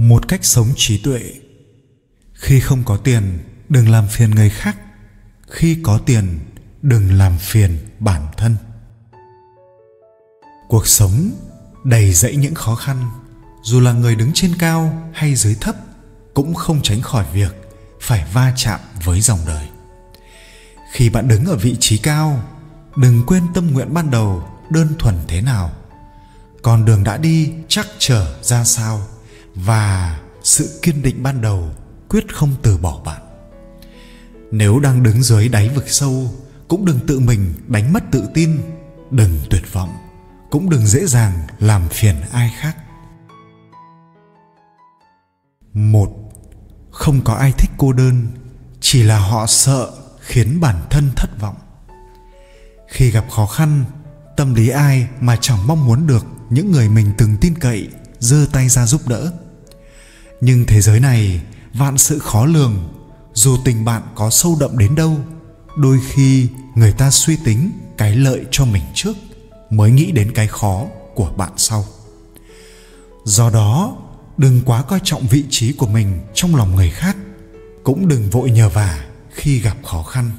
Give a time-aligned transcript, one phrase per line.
[0.00, 1.20] một cách sống trí tuệ.
[2.34, 4.76] Khi không có tiền, đừng làm phiền người khác.
[5.50, 6.38] Khi có tiền,
[6.82, 8.56] đừng làm phiền bản thân.
[10.68, 11.30] Cuộc sống
[11.84, 13.10] đầy dẫy những khó khăn,
[13.62, 15.76] dù là người đứng trên cao hay dưới thấp,
[16.34, 17.54] cũng không tránh khỏi việc
[18.00, 19.68] phải va chạm với dòng đời.
[20.92, 22.42] Khi bạn đứng ở vị trí cao,
[22.96, 25.72] đừng quên tâm nguyện ban đầu đơn thuần thế nào.
[26.62, 29.06] Con đường đã đi chắc trở ra sao
[29.54, 31.70] và sự kiên định ban đầu,
[32.08, 33.22] quyết không từ bỏ bạn.
[34.50, 36.34] Nếu đang đứng dưới đáy vực sâu,
[36.68, 38.60] cũng đừng tự mình đánh mất tự tin,
[39.10, 39.90] đừng tuyệt vọng,
[40.50, 42.76] cũng đừng dễ dàng làm phiền ai khác.
[45.72, 46.10] Một,
[46.90, 48.26] không có ai thích cô đơn,
[48.80, 51.56] chỉ là họ sợ khiến bản thân thất vọng.
[52.88, 53.84] Khi gặp khó khăn,
[54.36, 57.88] tâm lý ai mà chẳng mong muốn được những người mình từng tin cậy
[58.20, 59.32] giơ tay ra giúp đỡ.
[60.40, 61.40] Nhưng thế giới này,
[61.74, 62.88] vạn sự khó lường,
[63.34, 65.16] dù tình bạn có sâu đậm đến đâu,
[65.76, 69.16] đôi khi người ta suy tính cái lợi cho mình trước
[69.70, 71.84] mới nghĩ đến cái khó của bạn sau.
[73.24, 73.96] Do đó,
[74.36, 77.16] đừng quá coi trọng vị trí của mình trong lòng người khác,
[77.84, 80.30] cũng đừng vội nhờ vả khi gặp khó khăn.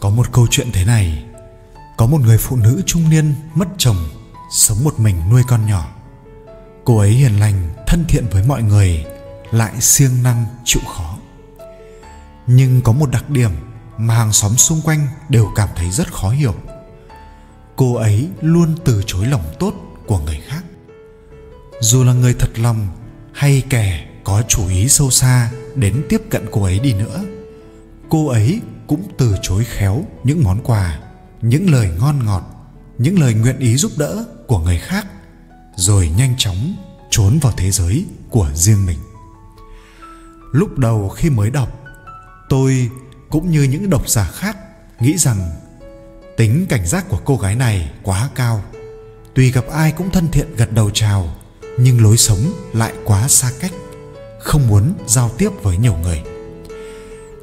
[0.00, 1.24] Có một câu chuyện thế này,
[1.96, 4.08] có một người phụ nữ trung niên mất chồng,
[4.52, 5.95] sống một mình nuôi con nhỏ
[6.86, 9.04] cô ấy hiền lành, thân thiện với mọi người,
[9.50, 11.18] lại siêng năng chịu khó.
[12.46, 13.50] Nhưng có một đặc điểm
[13.98, 16.54] mà hàng xóm xung quanh đều cảm thấy rất khó hiểu.
[17.76, 19.74] Cô ấy luôn từ chối lòng tốt
[20.06, 20.64] của người khác.
[21.80, 22.88] Dù là người thật lòng
[23.32, 27.24] hay kẻ có chủ ý sâu xa đến tiếp cận cô ấy đi nữa,
[28.08, 30.98] cô ấy cũng từ chối khéo những món quà,
[31.42, 32.42] những lời ngon ngọt,
[32.98, 35.06] những lời nguyện ý giúp đỡ của người khác
[35.76, 36.74] rồi nhanh chóng
[37.10, 38.98] trốn vào thế giới của riêng mình.
[40.52, 41.68] Lúc đầu khi mới đọc,
[42.48, 42.90] tôi
[43.30, 44.56] cũng như những độc giả khác
[45.00, 45.50] nghĩ rằng
[46.36, 48.62] tính cảnh giác của cô gái này quá cao.
[49.34, 51.34] Tuy gặp ai cũng thân thiện gật đầu chào,
[51.78, 53.72] nhưng lối sống lại quá xa cách,
[54.40, 56.22] không muốn giao tiếp với nhiều người.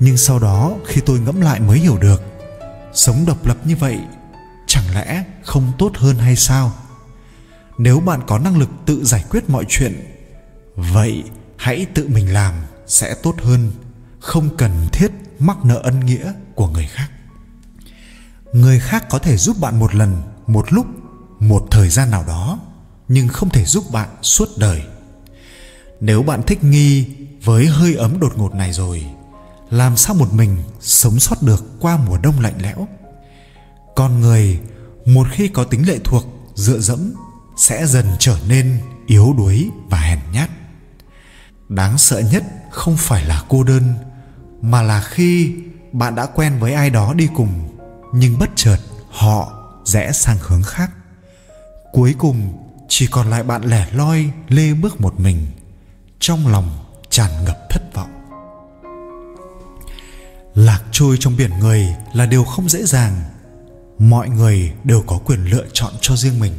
[0.00, 2.22] Nhưng sau đó khi tôi ngẫm lại mới hiểu được,
[2.94, 4.00] sống độc lập như vậy
[4.66, 6.72] chẳng lẽ không tốt hơn hay sao?
[7.78, 9.92] Nếu bạn có năng lực tự giải quyết mọi chuyện,
[10.76, 11.24] vậy
[11.56, 12.54] hãy tự mình làm
[12.86, 13.70] sẽ tốt hơn.
[14.20, 17.08] Không cần thiết mắc nợ ân nghĩa của người khác.
[18.52, 20.86] Người khác có thể giúp bạn một lần, một lúc,
[21.40, 22.58] một thời gian nào đó,
[23.08, 24.82] nhưng không thể giúp bạn suốt đời.
[26.00, 27.06] Nếu bạn thích nghi
[27.44, 29.04] với hơi ấm đột ngột này rồi,
[29.70, 32.88] làm sao một mình sống sót được qua mùa đông lạnh lẽo?
[33.96, 34.60] Con người,
[35.06, 37.14] một khi có tính lệ thuộc, dựa dẫm
[37.62, 40.50] sẽ dần trở nên yếu đuối và hèn nhát.
[41.68, 43.94] Đáng sợ nhất không phải là cô đơn,
[44.62, 45.54] mà là khi
[45.92, 47.78] bạn đã quen với ai đó đi cùng,
[48.14, 48.76] nhưng bất chợt
[49.10, 49.52] họ
[49.84, 50.90] rẽ sang hướng khác.
[51.92, 52.52] Cuối cùng,
[52.88, 55.46] chỉ còn lại bạn lẻ loi lê bước một mình,
[56.20, 56.70] trong lòng
[57.10, 58.10] tràn ngập thất vọng.
[60.54, 63.22] Lạc trôi trong biển người là điều không dễ dàng.
[63.98, 66.52] Mọi người đều có quyền lựa chọn cho riêng mình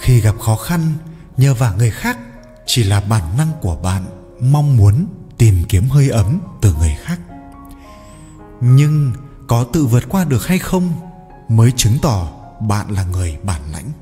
[0.00, 0.92] khi gặp khó khăn,
[1.36, 2.18] nhờ vả người khác,
[2.66, 4.04] chỉ là bản năng của bạn
[4.40, 5.06] mong muốn
[5.38, 7.20] tìm kiếm hơi ấm từ người khác.
[8.60, 9.12] Nhưng
[9.48, 10.92] có tự vượt qua được hay không
[11.48, 12.28] mới chứng tỏ
[12.60, 13.92] bạn là người bản lãnh.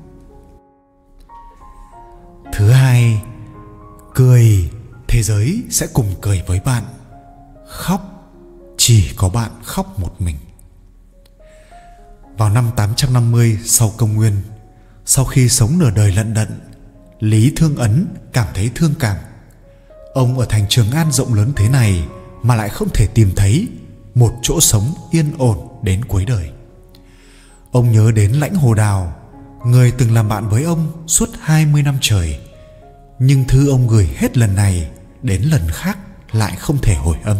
[2.53, 3.21] Thứ hai,
[4.13, 4.71] cười,
[5.07, 6.83] thế giới sẽ cùng cười với bạn.
[7.67, 8.01] Khóc,
[8.77, 10.35] chỉ có bạn khóc một mình.
[12.37, 14.33] Vào năm 850 sau công nguyên
[15.09, 16.47] sau khi sống nửa đời lận đận,
[17.19, 19.17] lý thương ấn cảm thấy thương cảm.
[20.13, 22.07] Ông ở thành trường an rộng lớn thế này
[22.43, 23.67] mà lại không thể tìm thấy
[24.15, 26.49] một chỗ sống yên ổn đến cuối đời.
[27.71, 29.15] Ông nhớ đến lãnh hồ đào,
[29.65, 32.39] người từng làm bạn với ông suốt 20 năm trời.
[33.19, 34.89] Nhưng thư ông gửi hết lần này
[35.21, 35.97] đến lần khác
[36.31, 37.37] lại không thể hồi âm.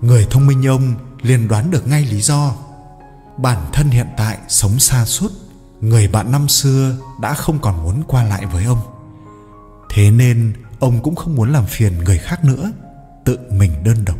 [0.00, 2.54] Người thông minh ông liền đoán được ngay lý do.
[3.36, 5.41] Bản thân hiện tại sống xa suốt
[5.82, 8.80] người bạn năm xưa đã không còn muốn qua lại với ông.
[9.90, 12.72] Thế nên ông cũng không muốn làm phiền người khác nữa,
[13.24, 14.16] tự mình đơn độc.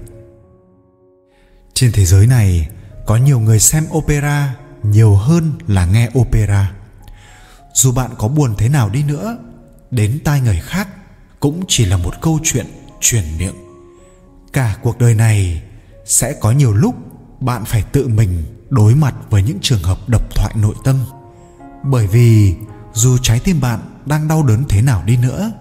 [1.74, 2.68] Trên thế giới này,
[3.06, 6.72] có nhiều người xem opera nhiều hơn là nghe opera.
[7.74, 9.38] Dù bạn có buồn thế nào đi nữa,
[9.90, 10.88] đến tai người khác
[11.40, 12.66] cũng chỉ là một câu chuyện
[13.00, 13.54] truyền miệng.
[14.52, 15.62] Cả cuộc đời này
[16.04, 16.94] sẽ có nhiều lúc
[17.40, 21.04] bạn phải tự mình đối mặt với những trường hợp độc thoại nội tâm
[21.82, 22.54] bởi vì
[22.92, 25.52] dù trái tim bạn đang đau đớn thế nào đi nữa,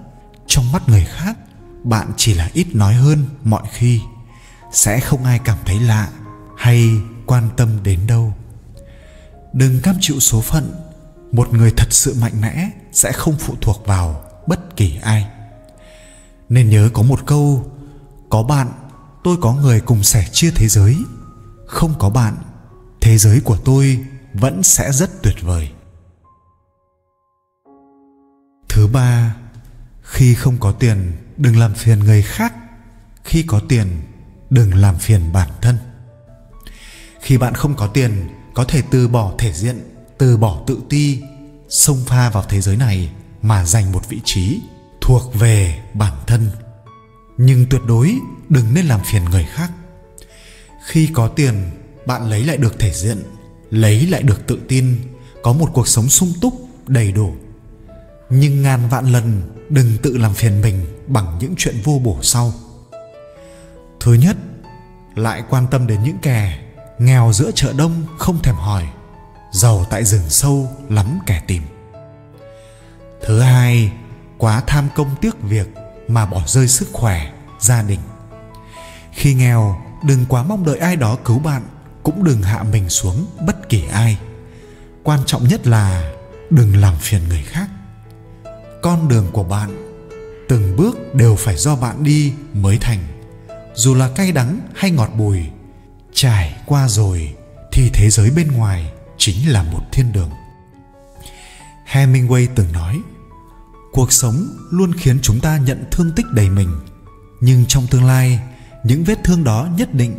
[0.48, 1.38] trong mắt người khác,
[1.84, 4.02] bạn chỉ là ít nói hơn mọi khi.
[4.72, 6.10] Sẽ không ai cảm thấy lạ
[6.58, 6.90] hay
[7.26, 8.34] quan tâm đến đâu.
[9.54, 10.72] Đừng cam chịu số phận,
[11.32, 15.28] một người thật sự mạnh mẽ sẽ không phụ thuộc vào bất kỳ ai.
[16.50, 17.72] Nên nhớ có một câu,
[18.30, 18.72] có bạn,
[19.24, 20.98] tôi có người cùng sẻ chia thế giới.
[21.68, 22.36] Không có bạn,
[23.02, 24.00] thế giới của tôi
[24.34, 25.70] vẫn sẽ rất tuyệt vời
[28.72, 29.36] thứ ba,
[30.02, 32.54] khi không có tiền, đừng làm phiền người khác.
[33.24, 33.88] Khi có tiền,
[34.50, 35.78] đừng làm phiền bản thân.
[37.22, 39.80] Khi bạn không có tiền, có thể từ bỏ thể diện,
[40.18, 41.22] từ bỏ tự ti,
[41.70, 44.62] xông pha vào thế giới này mà giành một vị trí
[45.02, 46.52] thuộc về bản thân.
[47.38, 48.16] Nhưng tuyệt đối
[48.50, 49.72] đừng nên làm phiền người khác.
[50.86, 51.72] Khi có tiền,
[52.06, 53.24] bạn lấy lại được thể diện,
[53.70, 55.02] lấy lại được tự tin,
[55.44, 57.36] có một cuộc sống sung túc, đầy đủ
[58.32, 62.54] nhưng ngàn vạn lần đừng tự làm phiền mình bằng những chuyện vô bổ sau.
[64.00, 64.38] Thứ nhất,
[65.16, 66.60] lại quan tâm đến những kẻ
[67.00, 68.88] nghèo giữa chợ đông không thèm hỏi,
[69.52, 71.64] giàu tại rừng sâu lắm kẻ tìm.
[73.26, 73.92] Thứ hai,
[74.38, 75.68] quá tham công tiếc việc
[76.08, 78.00] mà bỏ rơi sức khỏe, gia đình.
[79.12, 81.62] Khi nghèo, đừng quá mong đợi ai đó cứu bạn,
[82.04, 84.18] cũng đừng hạ mình xuống bất kỳ ai.
[85.04, 86.12] Quan trọng nhất là
[86.50, 87.68] đừng làm phiền người khác
[88.82, 89.70] con đường của bạn.
[90.50, 93.00] Từng bước đều phải do bạn đi mới thành.
[93.76, 95.40] Dù là cay đắng hay ngọt bùi,
[96.14, 97.36] trải qua rồi
[97.72, 100.30] thì thế giới bên ngoài chính là một thiên đường.
[101.92, 103.00] Hemingway từng nói,
[103.92, 106.80] cuộc sống luôn khiến chúng ta nhận thương tích đầy mình,
[107.42, 108.40] nhưng trong tương lai,
[108.84, 110.16] những vết thương đó nhất định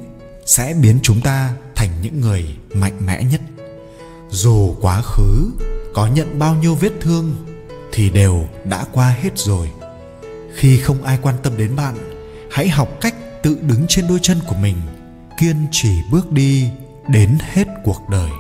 [0.47, 3.41] sẽ biến chúng ta thành những người mạnh mẽ nhất.
[4.31, 5.51] Dù quá khứ
[5.95, 7.52] có nhận bao nhiêu vết thương
[7.93, 9.71] thì đều đã qua hết rồi.
[10.55, 11.95] Khi không ai quan tâm đến bạn,
[12.51, 14.77] hãy học cách tự đứng trên đôi chân của mình,
[15.39, 16.71] kiên trì bước đi
[17.09, 18.31] đến hết cuộc đời.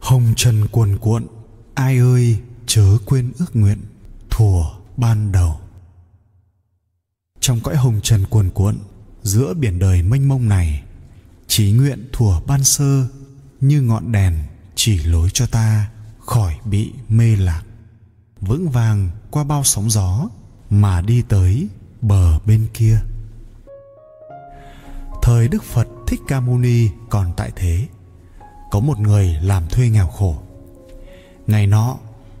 [0.00, 1.26] Hồng trần cuồn cuộn,
[1.74, 3.78] ai ơi, chớ quên ước nguyện
[4.30, 4.64] thủa
[4.96, 5.60] ban đầu.
[7.40, 8.78] Trong cõi hồng trần cuồn cuộn,
[9.22, 10.82] giữa biển đời mênh mông này
[11.60, 13.06] trí nguyện thủa ban sơ,
[13.60, 14.34] như ngọn đèn
[14.74, 17.62] chỉ lối cho ta khỏi bị mê lạc.
[18.40, 20.28] Vững vàng qua bao sóng gió
[20.70, 21.68] mà đi tới
[22.00, 22.98] bờ bên kia.
[25.22, 27.86] Thời đức phật thích ca mâu ni còn tại thế.
[28.70, 30.42] Có một người làm thuê nghèo khổ.
[31.46, 31.98] Ngày nọ,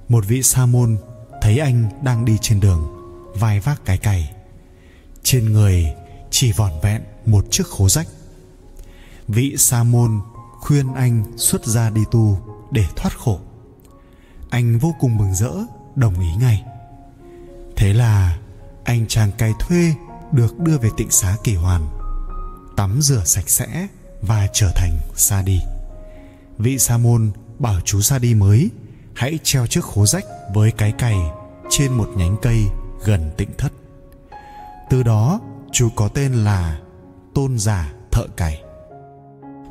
[0.08, 0.96] một vị sa môn
[1.42, 2.88] thấy anh đang đi trên đường,
[3.34, 4.32] vai vác cái cày.
[5.22, 5.86] Trên người
[6.30, 8.06] chỉ vỏn vẹn một chiếc khố rách
[9.32, 10.20] vị sa môn
[10.60, 12.38] khuyên anh xuất gia đi tu
[12.70, 13.40] để thoát khổ.
[14.50, 15.52] Anh vô cùng mừng rỡ,
[15.96, 16.64] đồng ý ngay.
[17.76, 18.38] Thế là
[18.84, 19.94] anh chàng cày thuê
[20.32, 21.88] được đưa về tịnh xá kỳ hoàn,
[22.76, 23.88] tắm rửa sạch sẽ
[24.22, 25.60] và trở thành sa đi
[26.60, 28.70] vị sa môn bảo chú sa đi mới,
[29.14, 30.24] hãy treo chiếc khố rách
[30.54, 31.16] với cái cày
[31.70, 32.64] trên một nhánh cây
[33.04, 33.72] gần tịnh thất.
[34.90, 35.40] Từ đó,
[35.72, 36.80] chú có tên là
[37.34, 38.62] tôn giả thợ cày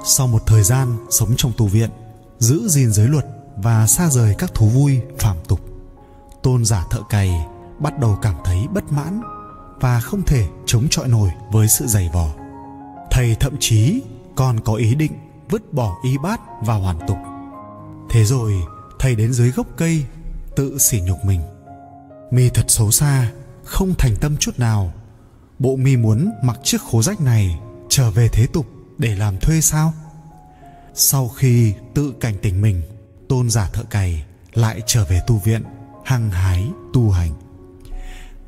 [0.05, 1.89] sau một thời gian sống trong tù viện,
[2.39, 3.25] giữ gìn giới luật
[3.57, 5.59] và xa rời các thú vui, phàm tục,
[6.43, 7.45] tôn giả thợ cày
[7.79, 9.21] bắt đầu cảm thấy bất mãn
[9.79, 12.27] và không thể chống chọi nổi với sự dày vò.
[13.11, 14.01] Thầy thậm chí
[14.35, 15.11] còn có ý định
[15.49, 17.17] vứt bỏ y bát và hoàn tục.
[18.09, 18.53] Thế rồi,
[18.99, 20.05] thầy đến dưới gốc cây,
[20.55, 21.41] tự sỉ nhục mình.
[22.31, 23.31] Mi thật xấu xa,
[23.63, 24.93] không thành tâm chút nào.
[25.59, 28.65] Bộ mi muốn mặc chiếc khố rách này trở về thế tục
[28.99, 29.93] để làm thuê sao?
[30.93, 32.81] Sau khi tự cảnh tỉnh mình,
[33.29, 35.63] tôn giả thợ cày lại trở về tu viện,
[36.05, 37.31] hăng hái tu hành.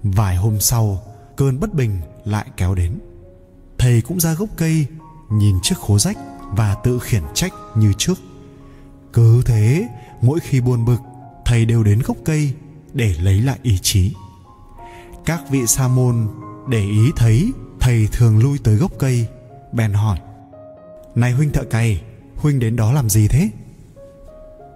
[0.03, 1.03] Vài hôm sau,
[1.35, 2.99] cơn bất bình lại kéo đến.
[3.77, 4.85] Thầy cũng ra gốc cây,
[5.29, 6.17] nhìn chiếc khố rách
[6.51, 8.19] và tự khiển trách như trước.
[9.13, 9.87] Cứ thế,
[10.21, 11.01] mỗi khi buồn bực,
[11.45, 12.53] thầy đều đến gốc cây
[12.93, 14.13] để lấy lại ý chí.
[15.25, 16.27] Các vị sa môn
[16.69, 19.27] để ý thấy thầy thường lui tới gốc cây,
[19.71, 20.19] bèn hỏi
[21.15, 22.03] này huynh thợ cày,
[22.35, 23.49] huynh đến đó làm gì thế?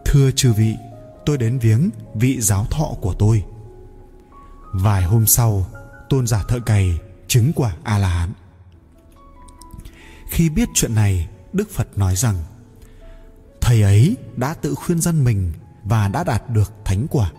[0.06, 0.76] Thưa chư vị,
[1.26, 3.44] tôi đến viếng vị giáo thọ của tôi.
[4.74, 5.66] Vài hôm sau,
[6.10, 8.32] tôn giả thợ cày chứng quả a la hán
[10.36, 12.36] khi biết chuyện này, đức phật nói rằng,
[13.62, 17.32] thầy ấy đã tự khuyên dân mình và đã đạt được thánh quả.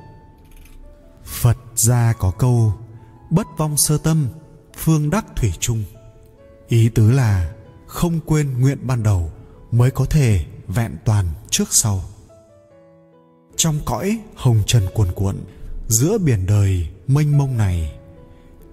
[1.25, 2.75] Phật gia có câu,
[3.31, 4.29] bất vong sơ tâm,
[4.77, 5.85] phương đắc thủy chung.
[6.69, 7.53] Ý tứ là
[7.87, 9.31] không quên nguyện ban đầu
[9.73, 12.05] mới có thể vẹn toàn trước sau.
[13.57, 15.37] Trong cõi hồng trần cuồn cuộn,
[15.89, 17.99] giữa biển đời mênh mông này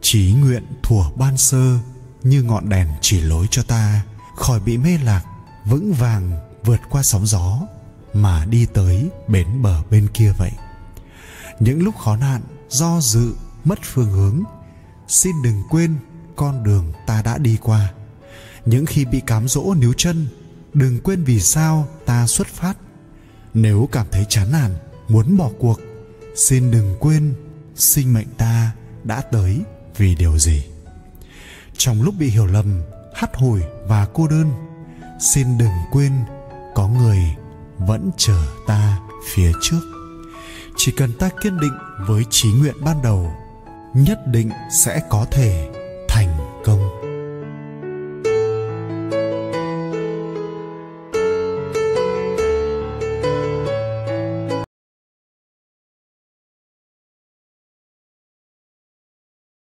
[0.01, 1.77] trí nguyện thủa ban sơ
[2.23, 4.05] như ngọn đèn chỉ lối cho ta,
[4.35, 5.23] khỏi bị mê lạc,
[5.65, 6.31] vững vàng
[6.65, 7.59] vượt qua sóng gió
[8.13, 10.51] mà đi tới bến bờ bên kia vậy.
[11.59, 14.43] Những lúc khó nạn, do dự, mất phương hướng,
[15.07, 15.95] xin đừng quên
[16.35, 17.93] con đường ta đã đi qua
[18.65, 20.27] những khi bị cám dỗ níu chân,
[20.73, 22.77] đừng quên vì sao ta xuất phát.
[23.53, 24.71] Nếu cảm thấy chán nản,
[25.07, 25.79] muốn bỏ cuộc,
[26.35, 27.33] xin đừng quên
[27.75, 28.71] sinh mệnh ta
[29.03, 29.61] đã tới
[29.97, 30.63] vì điều gì.
[31.77, 32.81] Trong lúc bị hiểu lầm,
[33.15, 34.51] hắt hủi và cô đơn,
[35.19, 36.13] xin đừng quên
[36.75, 37.19] có người
[37.77, 38.99] vẫn chờ ta
[39.33, 39.81] phía trước.
[40.77, 41.73] Chỉ cần ta kiên định
[42.07, 43.33] với trí nguyện ban đầu,
[43.93, 44.49] nhất định
[44.83, 45.69] sẽ có thể
[46.07, 46.92] thành công.